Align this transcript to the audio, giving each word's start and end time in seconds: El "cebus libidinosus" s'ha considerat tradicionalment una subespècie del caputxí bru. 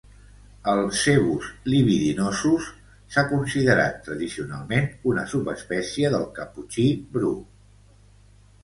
El 0.71 0.79
"cebus 1.01 1.49
libidinosus" 1.73 2.69
s'ha 3.17 3.25
considerat 3.35 4.01
tradicionalment 4.09 4.89
una 5.13 5.29
subespècie 5.35 6.13
del 6.17 6.29
caputxí 6.41 6.89
bru. 7.15 7.37